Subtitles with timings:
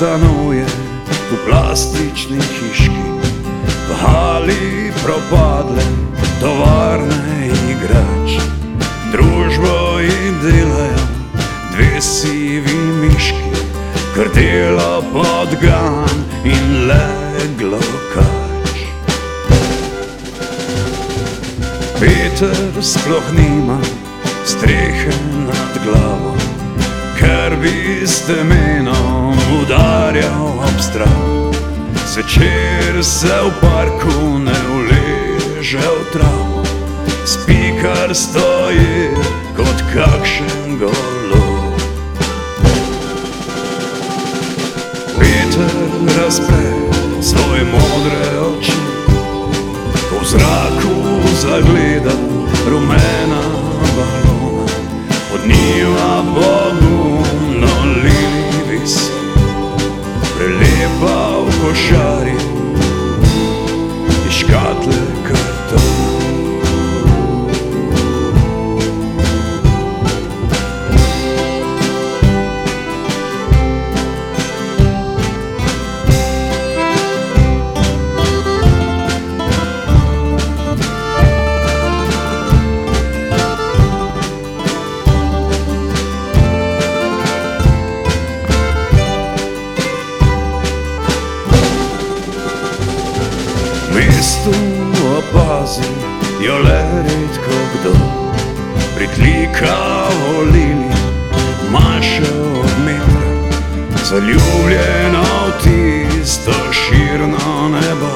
[0.00, 0.64] stanuje
[1.28, 3.04] v plastični hiški,
[3.60, 5.84] v hali propadle
[6.40, 8.40] tovarne igrač.
[9.12, 11.04] Družbo jim delajo
[11.76, 13.52] dve sivi miški,
[14.16, 16.16] krtelo podgan
[16.48, 17.84] in leglo
[18.16, 18.88] kač.
[22.00, 23.76] Peter sploh nima
[24.48, 25.12] strehe
[25.44, 26.39] nad glavo,
[27.50, 31.52] ker bi s temenom udarjal ob stran.
[32.06, 36.62] Zvečer se v parku ne uleže v travo,
[37.26, 39.10] spikar stoji
[39.56, 41.74] kot kakšen golo.
[45.18, 45.74] Peter
[46.22, 46.70] razpre
[47.22, 48.78] svoje modre oči,
[50.10, 50.94] v zraku
[51.42, 51.89] zagleda
[61.70, 62.09] v košari
[94.20, 94.50] mestu
[95.18, 95.88] opazi
[96.46, 97.94] jo le redko kdo.
[98.96, 99.76] Pritlika
[100.20, 100.94] volili,
[101.72, 103.30] manjša od metra,
[104.04, 108.12] zaljubljena v tisto širno nebo.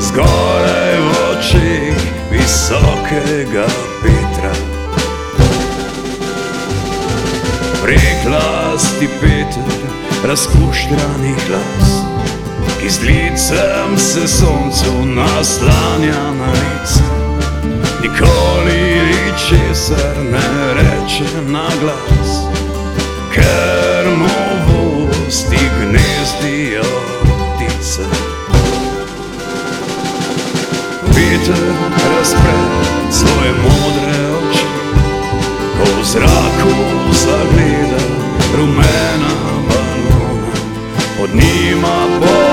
[0.00, 1.96] Zgoraj v očih
[2.30, 3.66] visokega
[4.02, 4.54] Petra.
[7.82, 9.78] Preklasti Peter,
[10.24, 12.04] razkuštranih las
[12.80, 17.02] ki z licem se soncu naslanja na lice.
[18.02, 22.30] Nikoli ničesar ne reče na glas,
[23.34, 24.28] ker mu
[24.66, 26.84] v usti gnezdijo
[27.22, 28.02] ptice.
[31.14, 31.64] Peter
[31.94, 32.58] razpre
[33.10, 34.66] svoje modre oči,
[35.78, 36.74] ko v zraku
[37.12, 38.02] zagleda
[38.56, 39.34] rumena
[39.68, 40.52] balona,
[41.18, 42.43] pod njima pogumno